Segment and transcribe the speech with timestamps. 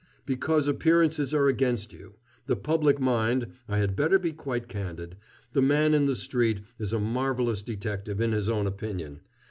[0.25, 2.15] "Because appearances are against you.
[2.47, 5.15] The public mind I had better be quite candid.
[5.53, 9.19] The man in the street is a marvelous detective, in his own opinion.